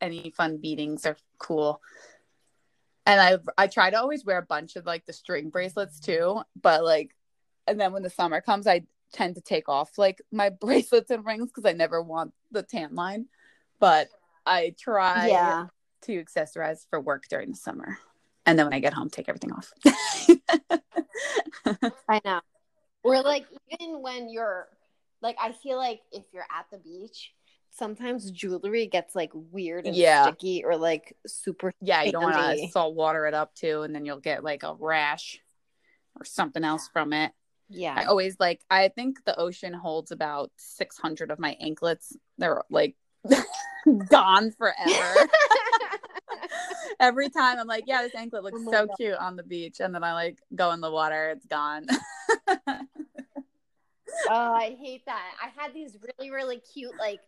[0.00, 1.80] any fun beatings are cool.
[3.06, 6.42] And I I try to always wear a bunch of like the string bracelets too,
[6.60, 7.14] but like
[7.66, 11.24] and then when the summer comes I tend to take off like my bracelets and
[11.24, 13.26] rings because I never want the tan line.
[13.80, 14.08] But
[14.44, 15.66] I try Yeah.
[16.02, 17.98] to accessorize for work during the summer.
[18.48, 19.70] And then when I get home, take everything off.
[22.08, 22.40] I know.
[23.02, 24.68] Or like even when you're
[25.20, 27.32] like I feel like if you're at the beach,
[27.70, 30.22] sometimes jewelry gets like weird and Yeah.
[30.22, 33.94] sticky or like super yeah, you don't want to salt water it up too, and
[33.94, 35.38] then you'll get like a rash
[36.18, 37.32] or something else from it.
[37.68, 37.94] Yeah.
[37.94, 42.16] I always like, I think the ocean holds about 600 of my anklets.
[42.38, 42.96] They're like
[44.08, 44.74] gone forever.
[47.00, 48.96] Every time I'm like, yeah, this anklet looks Oh so God.
[48.96, 49.80] cute on the beach.
[49.80, 51.86] And then I like go in the water, it's gone.
[54.28, 55.32] Oh, I hate that.
[55.42, 57.20] I had these really, really cute, like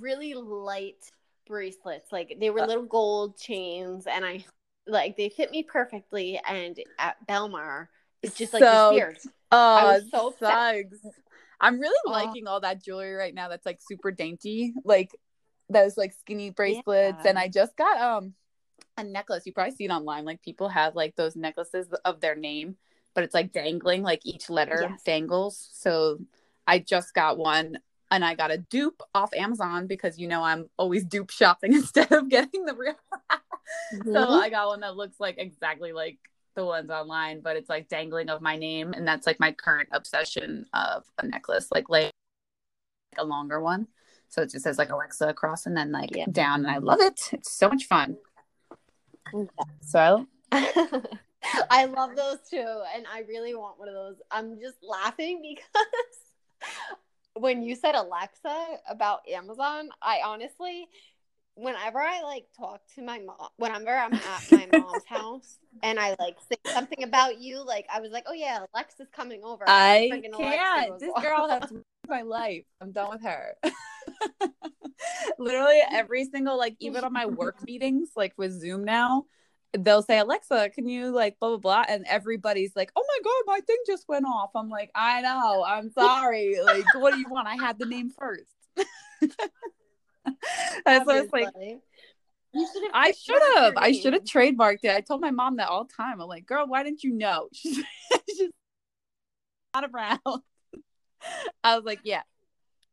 [0.00, 1.10] really light
[1.46, 2.12] bracelets.
[2.12, 2.52] Like they Uh.
[2.52, 4.44] were little gold chains, and I
[4.86, 6.40] like they fit me perfectly.
[6.48, 7.88] And at Belmar,
[8.22, 9.18] it's just like So disappeared.
[9.50, 10.98] oh, so sucks.
[11.60, 12.12] I'm really Oh.
[12.12, 14.74] liking all that jewelry right now that's like super dainty.
[14.84, 15.10] Like
[15.68, 17.24] those like skinny bracelets.
[17.24, 17.30] Yeah.
[17.30, 18.34] And I just got um
[18.98, 19.46] a necklace.
[19.46, 20.24] You probably see it online.
[20.24, 22.76] Like people have like those necklaces of their name,
[23.14, 25.02] but it's like dangling, like each letter Yes.
[25.04, 25.68] dangles.
[25.72, 26.18] So
[26.66, 27.78] I just got one
[28.10, 32.12] and I got a dupe off Amazon because you know I'm always dupe shopping instead
[32.12, 32.94] of getting the real.
[34.04, 34.40] so Mhm.
[34.40, 36.18] I got one that looks like exactly like
[36.54, 39.88] the ones online, but it's like dangling of my name, and that's like my current
[39.92, 42.10] obsession of a necklace, like like
[43.16, 43.86] a longer one.
[44.28, 46.26] So it just says like Alexa across and then like Yeah.
[46.30, 47.20] down, and I love it.
[47.32, 48.16] It's so much fun.
[49.80, 54.16] So I love those too, and I really want one of those.
[54.30, 56.70] I'm just laughing because
[57.34, 60.88] when you said Alexa about Amazon, I honestly,
[61.54, 66.16] whenever I like talk to my mom, whenever I'm at my mom's house and I
[66.18, 69.64] like say something about you, like I was like, oh yeah, Alexa's coming over.
[69.66, 70.98] I can't.
[70.98, 72.64] This girl has ruined my life.
[72.80, 73.54] I'm done with her.
[75.38, 79.24] Literally every single like even on my work meetings, like with Zoom now,
[79.76, 81.84] they'll say, Alexa, can you like blah blah blah?
[81.88, 84.50] And everybody's like, Oh my god, my thing just went off.
[84.54, 86.56] I'm like, I know, I'm sorry.
[86.62, 87.48] like, what do you want?
[87.48, 88.52] I had the name first.
[90.84, 91.48] That's what it's like.
[91.48, 91.80] Obviously.
[92.54, 93.74] You should have I should have.
[93.76, 94.90] I should have trademarked it.
[94.90, 96.20] I told my mom that all the time.
[96.20, 97.48] I'm like, girl, why didn't you know?
[97.52, 97.84] She's,
[98.36, 98.50] she's
[99.74, 100.18] not around.
[101.62, 102.22] I was like, yeah.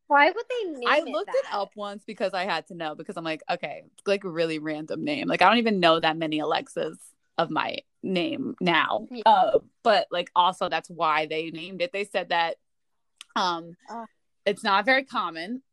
[0.08, 2.96] Why would they name I it looked it up once because I had to know
[2.96, 5.28] because I'm like, okay, it's like a really random name.
[5.28, 6.98] Like I don't even know that many Alexas
[7.38, 9.08] of my name now.
[9.10, 9.24] Yeah.
[9.26, 11.92] Uh, but like also that's why they named it.
[11.92, 12.58] They said that
[13.36, 14.06] um Oh.
[14.46, 15.64] it's not very common,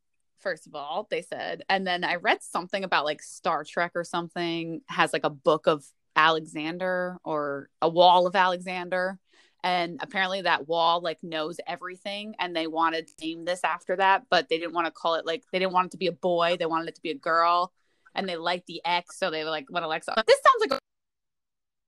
[0.40, 1.62] first of all, they said.
[1.68, 5.66] And then I read something about like Star Trek or something has like a book
[5.66, 5.84] of
[6.16, 9.18] Alexander or a wall of Alexander
[9.64, 14.24] and apparently that wall like knows everything and they wanted to name this after that
[14.30, 16.12] but they didn't want to call it like they didn't want it to be a
[16.12, 17.72] boy they wanted it to be a girl
[18.14, 20.78] and they liked the x so they were like what alexa this sounds like a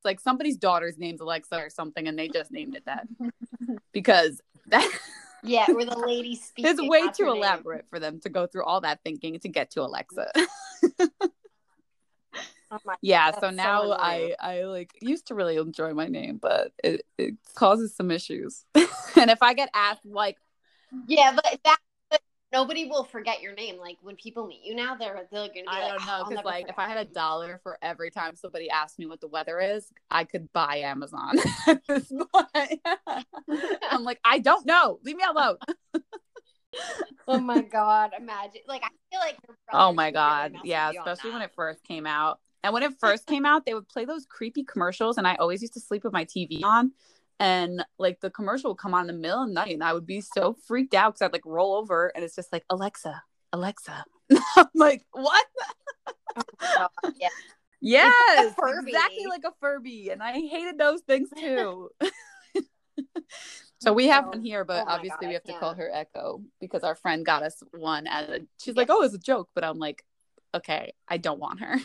[0.04, 3.06] like somebody's daughter's name's alexa or something and they just named it that
[3.92, 4.88] because that
[5.42, 6.70] Yeah, where the lady speaking.
[6.70, 9.82] is way too elaborate for them to go through all that thinking to get to
[9.82, 10.30] alexa
[12.74, 13.98] Oh my yeah so so now annoying.
[14.00, 18.64] i i like used to really enjoy my name but it, it causes some issues
[18.74, 20.38] and if i get asked like
[21.06, 21.78] Yeah, but that
[22.10, 22.20] but
[22.52, 23.78] nobody will forget your name.
[23.78, 26.24] Like when people meet you now, they're they're gonna be I like, don't know oh,
[26.28, 29.20] because never like if I had a dollar for every time somebody asked me what
[29.20, 32.80] the weather is, I could buy Amazon at this point.
[33.90, 34.98] I'm like, I don't know.
[35.02, 35.56] Leave me alone.
[37.28, 40.94] oh my god, imagine like I feel like your Oh my really god, yeah, with
[40.94, 42.40] you on especially when it first came out.
[42.64, 45.60] And when it first came out, they would play those creepy commercials, and I always
[45.60, 46.92] used to sleep with my TV on.
[47.38, 49.92] And like the commercial would come on in the middle of the night, and I
[49.92, 53.22] would be so freaked out because I'd like roll over, and it's just like Alexa,
[53.52, 54.04] Alexa.
[54.56, 55.46] I'm like, what?
[56.62, 56.88] Oh
[57.20, 57.28] yeah.
[57.82, 61.90] Yes, exactly like a Furby, and I hated those things too.
[63.78, 66.40] so we have one here, but Oh obviously God, we have to call her Echo
[66.60, 68.40] because our friend got us one as a.
[68.58, 70.02] She's like, "Oh, it's a joke," but I'm like,
[70.54, 71.78] "Okay, I don't want her."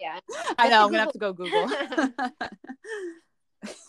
[0.00, 0.18] Yeah.
[0.58, 1.68] I know I'm gonna have to go Google.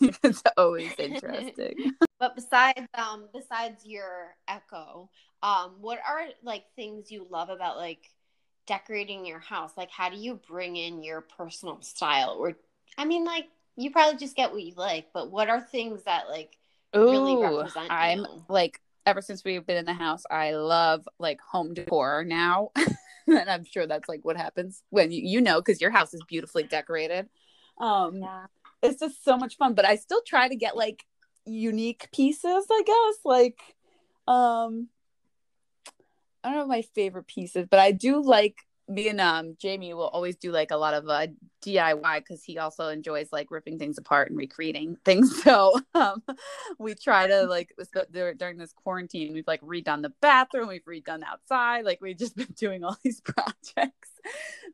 [0.00, 1.92] it's always interesting.
[2.18, 5.10] But besides um besides your echo,
[5.42, 8.10] um, what are like things you love about like
[8.66, 9.72] decorating your house?
[9.76, 12.36] Like how do you bring in your personal style?
[12.38, 12.56] Or
[12.96, 16.28] I mean like you probably just get what you like, but what are things that
[16.28, 16.56] like
[16.94, 18.44] really represent I'm you?
[18.48, 22.70] like ever since we've been in the house, I love like home decor now.
[23.26, 26.22] and I'm sure that's like what happens when you, you know because your house is
[26.28, 27.28] beautifully decorated.
[27.78, 28.46] Um Yeah.
[28.82, 31.04] it's just so much fun, but I still try to get like
[31.48, 33.24] unique pieces, I guess.
[33.24, 33.58] Like,
[34.26, 34.88] um,
[36.44, 38.56] I don't know my favorite pieces, but I do like
[38.88, 41.26] me and um Jamie will always do like a lot of uh
[41.62, 45.42] DIY because he also enjoys like ripping things apart and recreating things.
[45.42, 46.22] So um
[46.78, 47.74] we try to like
[48.12, 52.54] during this quarantine we've like redone the bathroom, we've redone outside, like we've just been
[52.56, 54.10] doing all these projects.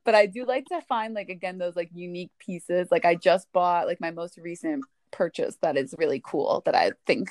[0.05, 2.88] But I do like to find like again those like unique pieces.
[2.90, 6.92] Like I just bought like my most recent purchase that is really cool that I
[7.07, 7.29] think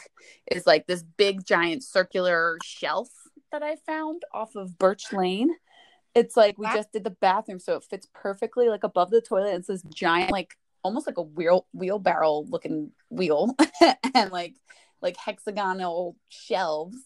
[0.50, 3.10] is like this big giant circular shelf
[3.52, 5.54] that I found off of Birch Lane
[6.16, 9.56] it's like we just did the bathroom, so it fits perfectly like above the toilet.
[9.56, 13.56] It's this giant, like almost like a wheel wheelbarrow looking wheel,
[14.14, 14.56] and like
[15.02, 16.98] like hexagonal shelves.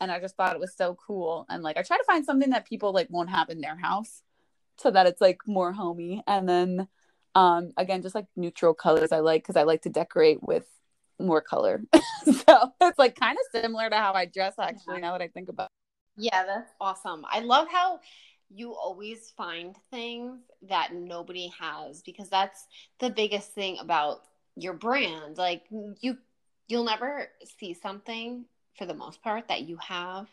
[0.00, 1.46] And I just thought it was so cool.
[1.48, 4.22] And like I try to find something that people like won't have in their house,
[4.78, 6.22] so that it's like more homey.
[6.26, 6.88] And then
[7.34, 10.66] um again, just like neutral colors I like because I like to decorate with
[11.20, 11.82] more color.
[12.24, 15.00] so it's like kind of similar to how I dress actually.
[15.00, 15.66] Now that I think about.
[15.66, 16.24] It.
[16.24, 17.24] Yeah, that's awesome.
[17.30, 18.00] I love how
[18.50, 22.66] you always find things that nobody has because that's
[23.00, 24.22] the biggest thing about
[24.56, 25.36] your brand.
[25.36, 25.64] Like
[26.00, 26.18] you
[26.68, 27.28] you'll never
[27.58, 28.44] see something
[28.76, 30.28] for the most part that you have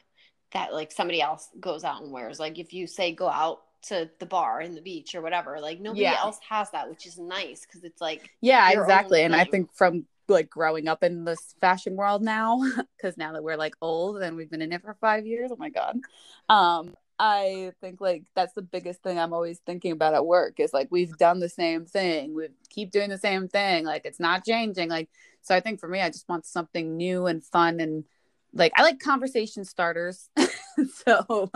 [0.52, 2.40] that like somebody else goes out and wears.
[2.40, 5.80] Like if you say go out to the bar in the beach or whatever like
[5.80, 6.16] nobody yeah.
[6.18, 9.24] else has that which is nice because it's like yeah exactly.
[9.24, 12.64] And i think from like growing up in this fashion world now
[12.98, 15.58] because now that we're like old and we've been in it for five years oh
[15.58, 16.00] my god.
[16.48, 20.74] Um I think like that's the biggest thing I'm always thinking about at work is
[20.74, 22.34] like we've done the same thing.
[22.34, 23.86] We keep doing the same thing.
[23.86, 24.90] Like it's not changing.
[24.90, 25.10] Like
[25.42, 28.04] so I think for me I just want something new and fun and
[28.54, 30.30] like I like conversation starters.
[31.08, 31.52] so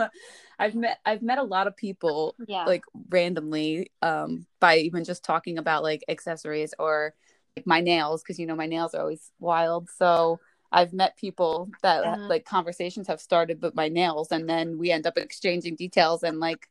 [0.58, 2.64] I've met I've met a lot of people yeah.
[2.64, 7.14] like randomly um by even just talking about like accessories or
[7.56, 9.88] like my nails because you know my nails are always wild.
[9.90, 14.90] So I've met people that like conversations have started with my nails and then we
[14.90, 16.68] end up exchanging details and like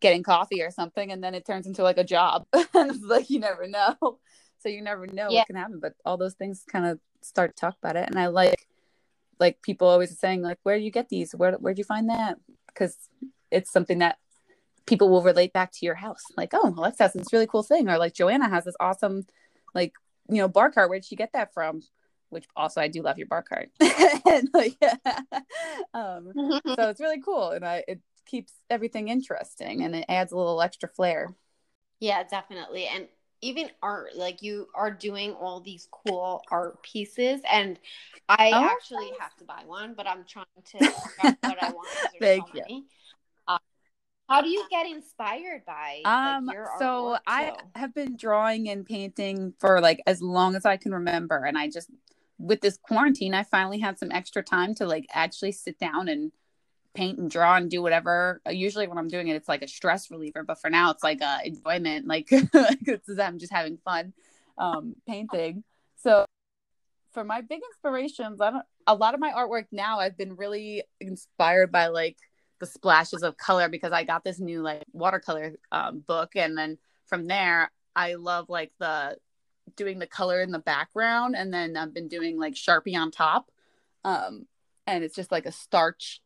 [0.00, 2.46] getting coffee or something and then it turns into like a job.
[2.52, 4.18] and it's like you never know.
[4.60, 5.40] So you never know yeah.
[5.40, 5.80] what can happen.
[5.80, 8.08] But all those things kind of start to talk about it.
[8.08, 8.66] And I like
[9.40, 11.32] like people always saying like where do you get these?
[11.32, 12.36] Where where'd you find that?
[12.66, 12.96] Because
[13.50, 14.18] it's something that
[14.88, 16.22] people will relate back to your house.
[16.36, 17.88] Like, oh, Alexa has this really cool thing.
[17.88, 19.26] Or like Joanna has this awesome
[19.74, 19.92] like,
[20.28, 20.90] you know, bar cart.
[20.90, 21.82] Where'd she get that from?
[22.30, 23.70] Which also I do love your bar cart.
[23.80, 24.76] and, like,
[25.94, 26.32] um,
[26.66, 30.60] so it's really cool, and I it keeps everything interesting, and it adds a little
[30.60, 31.34] extra flair.
[32.00, 33.08] Yeah, definitely, and
[33.40, 37.78] even art, like you are doing all these cool art pieces, and
[38.28, 39.20] I oh, actually nice.
[39.20, 40.78] have to buy one, but I'm trying to
[41.42, 41.88] what I want.
[42.20, 42.60] Thank so you.
[42.60, 42.84] Many.
[44.28, 49.54] How do you get inspired by um like, so I have been drawing and painting
[49.58, 51.88] for like as long as I can remember and I just
[52.38, 56.32] with this quarantine, I finally had some extra time to like actually sit down and
[56.94, 58.40] paint and draw and do whatever.
[58.48, 61.20] Usually when I'm doing it, it's like a stress reliever, but for now it's like
[61.20, 62.06] a enjoyment.
[62.06, 64.12] Like I'm just having fun
[64.56, 65.64] um, painting.
[65.96, 66.24] So
[67.12, 68.64] for my big inspirations, I don't.
[68.86, 72.16] A lot of my artwork now, I've been really inspired by like
[72.58, 76.78] the splashes of color because I got this new like watercolor um, book, and then
[77.06, 79.16] from there, I love like the
[79.76, 83.50] doing the color in the background and then I've been doing like Sharpie on top.
[84.04, 84.46] Um,
[84.86, 86.20] and it's just like a starch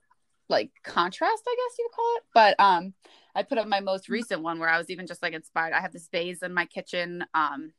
[0.49, 2.23] like contrast, I guess you would call it.
[2.35, 2.95] But um
[3.35, 5.73] I put up my most recent one where I was even just like inspired.
[5.73, 7.73] I have this vase in my kitchen um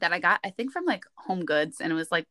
[0.00, 2.26] that I got I think from like Home Goods and it was like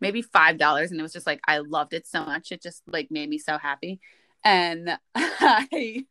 [0.00, 2.52] maybe five dollars and it was just like I loved it so much.
[2.52, 4.00] It just like made me so happy.
[4.44, 6.04] And I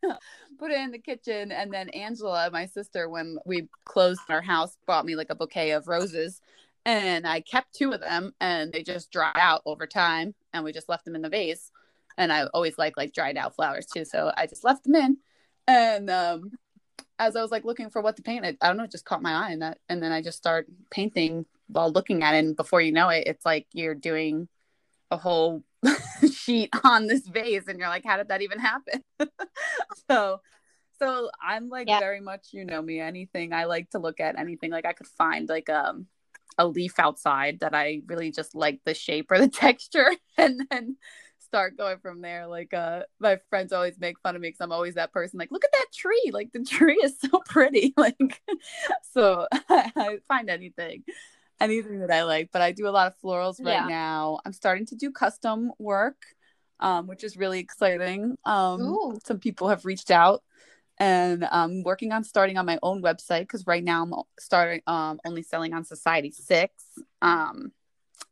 [0.58, 1.52] put it in the kitchen.
[1.52, 5.70] And then Angela, my sister, when we closed our house, brought me like a bouquet
[5.70, 6.40] of roses.
[6.84, 10.34] And I kept two of them and they just dried out over time.
[10.52, 11.70] And we just left them in the vase.
[12.16, 14.04] And I always like like dried out flowers too.
[14.04, 15.18] So I just left them in.
[15.66, 16.52] And um,
[17.18, 19.04] as I was like looking for what to paint, it, I don't know, it just
[19.04, 22.38] caught my eye and that and then I just start painting while looking at it.
[22.38, 24.48] And before you know it, it's like you're doing
[25.10, 25.62] a whole
[26.32, 29.02] sheet on this vase and you're like how did that even happen?
[30.10, 30.40] So
[30.98, 32.00] so i'm like yeah.
[32.00, 33.52] very much you know me anything.
[33.52, 36.06] I like to look at anything like i could find like um
[36.56, 40.96] a leaf outside that i really just like the shape or the texture and then
[41.48, 42.46] start going from there.
[42.46, 45.50] Like uh my friends always make fun of me because i'm always that person like
[45.50, 47.94] look at that tree like the tree is so pretty.
[47.96, 48.40] Like
[49.12, 51.04] so I find anything
[51.60, 52.50] anything that I like.
[52.52, 53.86] But I do a lot of florals right yeah.
[53.86, 54.40] now.
[54.44, 56.16] I'm starting to do custom work,
[56.80, 58.36] um, which is really exciting.
[58.44, 60.42] Um, some people have reached out,
[60.98, 65.20] and I'm working on starting on my own website because right now I'm starting um,
[65.24, 66.72] only selling on Society Six.
[67.22, 67.72] Um,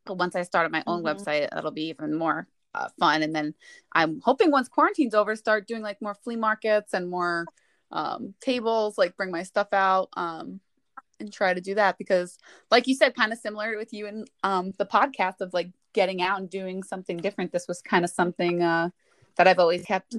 [0.05, 1.09] But once I started my own mm-hmm.
[1.09, 3.23] website, it'll be even more uh, fun.
[3.23, 3.55] And then
[3.93, 7.47] I'm hoping once quarantine's over, start doing like more flea markets and more
[7.91, 10.61] um, tables, like bring my stuff out um,
[11.21, 12.39] and try to do that because,
[12.71, 16.23] like you said, kind of similar with you and um, the podcast of like getting
[16.23, 17.53] out and doing something different.
[17.53, 18.91] This was kind of something uh,
[19.37, 20.17] that I've always kept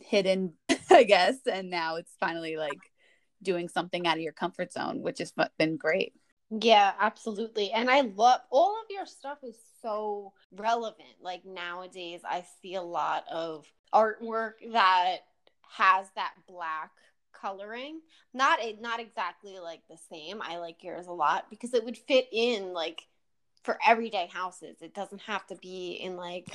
[0.00, 0.54] hidden,
[0.90, 2.78] I guess, and now it's finally like
[3.42, 6.14] doing something out of your comfort zone, which has been great.
[6.60, 7.72] Yeah, absolutely.
[7.72, 11.08] And I love all of your stuff is so relevant.
[11.20, 15.18] Like nowadays, I see a lot of artwork that
[15.68, 16.90] has that black
[17.42, 18.00] coloring.
[18.32, 20.40] Not not exactly like the same.
[20.40, 23.02] I like yours a lot because it would fit in like
[23.64, 24.76] for everyday houses.
[24.80, 26.46] It doesn't have to be in like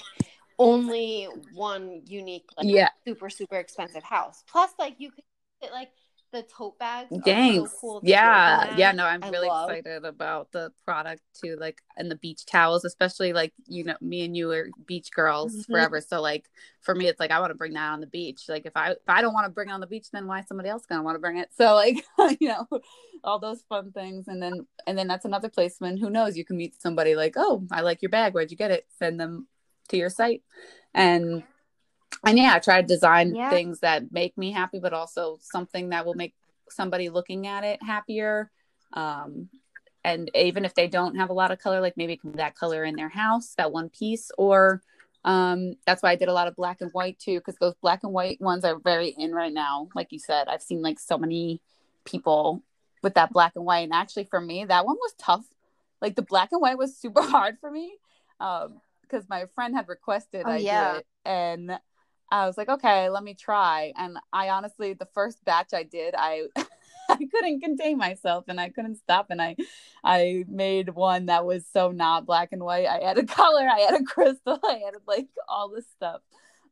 [0.59, 2.89] only one unique like yeah.
[3.05, 4.43] super super expensive house.
[4.49, 5.23] Plus like you could
[5.71, 5.89] like
[6.31, 7.09] the tote bags.
[7.23, 7.71] Thanks.
[7.71, 8.91] So cool yeah, yeah.
[8.91, 9.69] No, I'm I really love.
[9.69, 11.57] excited about the product too.
[11.59, 15.53] Like, and the beach towels, especially like you know, me and you are beach girls
[15.53, 15.71] mm-hmm.
[15.71, 16.01] forever.
[16.01, 16.49] So like
[16.81, 18.43] for me, it's like I want to bring that on the beach.
[18.47, 20.43] Like if I if I don't want to bring it on the beach, then why
[20.43, 21.49] somebody else gonna want to bring it?
[21.57, 22.05] So like
[22.39, 22.67] you know,
[23.23, 25.99] all those fun things, and then and then that's another placement.
[25.99, 26.37] Who knows?
[26.37, 28.33] You can meet somebody like, oh, I like your bag.
[28.33, 28.85] Where'd you get it?
[28.99, 29.47] Send them
[29.89, 30.43] to your site,
[30.93, 31.43] and
[32.25, 33.49] and yeah, I try to design yeah.
[33.49, 36.33] things that make me happy, but also something that will make
[36.69, 38.51] somebody looking at it happier.
[38.93, 39.49] Um,
[40.03, 42.95] and even if they don't have a lot of color, like maybe that color in
[42.95, 44.81] their house, that one piece, or
[45.25, 48.03] um, that's why I did a lot of black and white too, because those black
[48.03, 49.89] and white ones are very in right now.
[49.93, 51.61] Like you said, I've seen like so many
[52.05, 52.63] people
[53.03, 53.83] with that black and white.
[53.83, 55.45] And actually, for me, that one was tough.
[56.01, 57.97] Like the black and white was super hard for me
[58.39, 60.93] because um, my friend had requested oh, I yeah.
[60.93, 61.79] do it, and
[62.29, 63.93] I was like, okay, let me try.
[63.97, 66.43] And I honestly, the first batch I did, I
[67.09, 69.27] I couldn't contain myself and I couldn't stop.
[69.29, 69.55] And I
[70.03, 72.85] I made one that was so not black and white.
[72.87, 76.21] I added color, I added crystal, I added like all this stuff.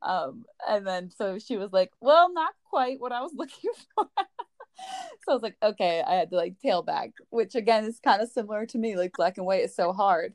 [0.01, 4.07] Um, and then so she was like, well, not quite what I was looking for.
[4.17, 8.21] so I was like, okay, I had to like tail back, which again is kind
[8.21, 8.97] of similar to me.
[8.97, 10.33] Like black and white is so hard.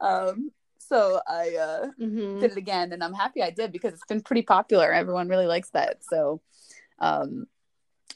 [0.00, 0.52] Um,
[0.90, 2.40] so I uh, mm-hmm.
[2.40, 4.92] did it again, and I'm happy I did because it's been pretty popular.
[4.92, 5.98] Everyone really likes that.
[6.02, 6.42] So
[6.98, 7.46] um,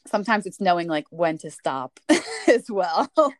[0.07, 2.01] sometimes it's knowing like when to stop
[2.49, 3.11] as well.
[3.17, 3.39] but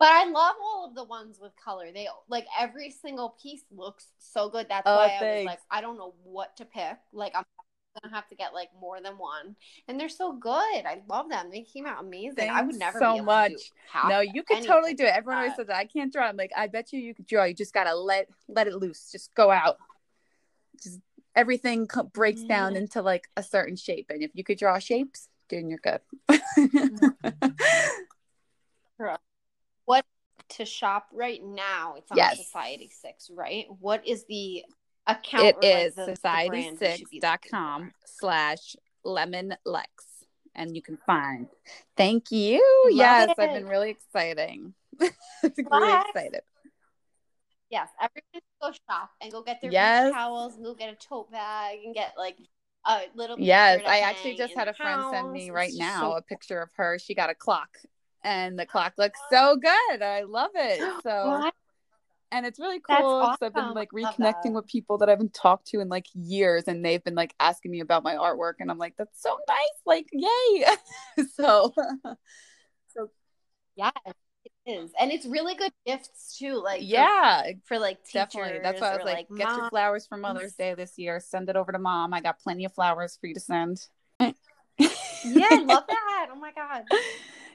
[0.00, 1.86] I love all of the ones with color.
[1.92, 4.66] They like every single piece looks so good.
[4.68, 5.24] That's oh, why thanks.
[5.24, 6.96] I was like, I don't know what to pick.
[7.12, 7.44] Like I'm
[8.02, 9.56] gonna have to get like more than one,
[9.88, 10.52] and they're so good.
[10.52, 11.50] I love them.
[11.50, 12.36] They came out amazing.
[12.36, 13.52] Thanks I would never so much.
[14.08, 15.12] no, you could totally do it.
[15.14, 16.26] Everyone always says that I can't draw.
[16.26, 17.44] I'm like, I bet you you could draw.
[17.44, 19.10] You just gotta let let it loose.
[19.12, 19.76] Just go out.
[20.82, 21.00] Just
[21.34, 22.48] everything co- breaks mm.
[22.48, 26.00] down into like a certain shape, and if you could draw shapes, then you're good.
[29.84, 30.04] what
[30.50, 31.94] to shop right now?
[31.96, 32.38] It's on yes.
[32.38, 33.66] Society Six, right?
[33.80, 34.64] What is the
[35.06, 39.88] account it is like society6.com slash lemon lex
[40.54, 41.48] and you can find.
[41.96, 42.62] Thank you.
[42.86, 43.42] Love yes it.
[43.42, 44.74] i've been really exciting.
[45.42, 46.40] Really excited.
[47.70, 50.12] Yes everyone go shop and go get their yes.
[50.12, 52.36] towels and go get a tote bag and get like
[52.86, 55.12] a little yes i actually just had a friend house.
[55.12, 56.98] send me right now so- a picture of her.
[56.98, 57.78] She got a clock
[58.22, 60.02] and the clock looks so good.
[60.02, 60.80] I love it.
[61.02, 61.50] So
[62.34, 63.38] and it's really cool awesome.
[63.42, 66.84] I've been like reconnecting with people that I haven't talked to in like years, and
[66.84, 69.56] they've been like asking me about my artwork, and I'm like, that's so nice,
[69.86, 70.64] like yay!
[71.34, 71.72] so,
[72.94, 73.10] so
[73.76, 78.58] yeah, it is, and it's really good gifts too, like yeah, for, for like definitely.
[78.62, 81.20] That's why I was like, like get your flowers for Mother's Day this year.
[81.20, 82.12] Send it over to mom.
[82.12, 83.86] I got plenty of flowers for you to send.
[84.18, 84.32] yeah,
[84.78, 86.28] I love that.
[86.32, 86.82] Oh my god.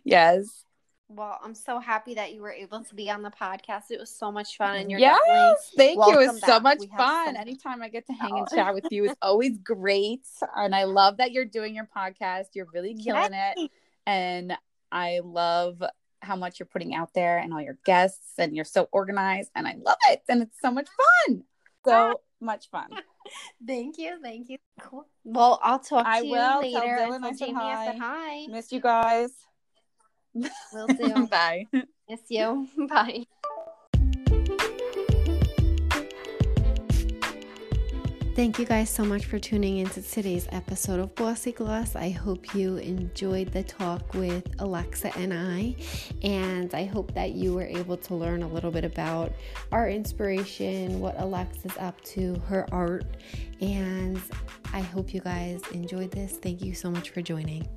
[0.05, 0.63] Yes.
[1.11, 3.85] Well, I'm so happy that you were able to be on the podcast.
[3.89, 6.13] It was so much fun, and you're yes, thank you.
[6.13, 6.49] It was back.
[6.49, 7.33] so much we fun.
[7.33, 10.21] So Anytime I get to hang and chat with you, it's always great.
[10.55, 12.49] And I love that you're doing your podcast.
[12.53, 13.53] You're really killing Yay.
[13.57, 13.71] it,
[14.05, 14.53] and
[14.91, 15.81] I love
[16.21, 19.67] how much you're putting out there and all your guests, and you're so organized, and
[19.67, 20.21] I love it.
[20.29, 20.89] And it's so much
[21.27, 21.43] fun.
[21.85, 22.13] So ah.
[22.39, 22.89] much fun.
[23.67, 24.57] thank you, thank you.
[24.79, 25.07] Cool.
[25.23, 26.61] Well, I'll talk to I you will.
[26.61, 26.97] later.
[26.97, 27.97] Tell Dylan I said hi.
[27.99, 28.47] hi.
[28.47, 29.31] Miss you guys.
[30.33, 31.27] Will do.
[31.27, 31.65] Bye.
[32.09, 32.67] Miss you.
[32.89, 33.25] Bye.
[38.35, 41.97] Thank you guys so much for tuning into today's episode of Bossy Gloss.
[41.97, 45.75] I hope you enjoyed the talk with Alexa and I,
[46.23, 49.33] and I hope that you were able to learn a little bit about
[49.73, 53.03] our inspiration, what Alexa's up to, her art,
[53.59, 54.21] and
[54.71, 56.37] I hope you guys enjoyed this.
[56.37, 57.67] Thank you so much for joining.